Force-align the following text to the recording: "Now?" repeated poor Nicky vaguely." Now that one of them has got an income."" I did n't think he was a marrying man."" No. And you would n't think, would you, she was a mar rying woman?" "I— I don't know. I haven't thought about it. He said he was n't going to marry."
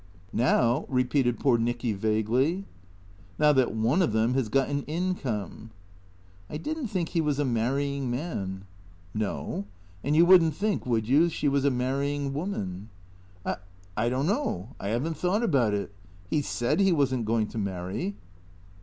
"Now?" 0.33 0.85
repeated 0.89 1.39
poor 1.39 1.59
Nicky 1.59 1.93
vaguely." 1.93 2.65
Now 3.37 3.53
that 3.53 3.75
one 3.75 4.01
of 4.01 4.13
them 4.13 4.33
has 4.33 4.49
got 4.49 4.67
an 4.67 4.81
income."" 4.85 5.69
I 6.49 6.57
did 6.57 6.75
n't 6.79 6.89
think 6.89 7.09
he 7.09 7.21
was 7.21 7.37
a 7.37 7.45
marrying 7.45 8.09
man."" 8.09 8.63
No. 9.29 9.65
And 10.03 10.15
you 10.15 10.25
would 10.25 10.41
n't 10.41 10.55
think, 10.55 10.87
would 10.87 11.07
you, 11.07 11.29
she 11.29 11.47
was 11.47 11.65
a 11.65 11.69
mar 11.69 11.99
rying 11.99 12.33
woman?" 12.33 12.89
"I— 13.45 13.57
I 13.95 14.09
don't 14.09 14.25
know. 14.25 14.69
I 14.79 14.87
haven't 14.87 15.17
thought 15.17 15.43
about 15.43 15.75
it. 15.75 15.93
He 16.31 16.41
said 16.41 16.79
he 16.79 16.91
was 16.91 17.13
n't 17.13 17.25
going 17.27 17.45
to 17.49 17.59
marry." 17.59 18.15